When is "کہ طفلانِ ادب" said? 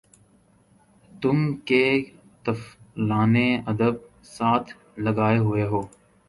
1.67-3.95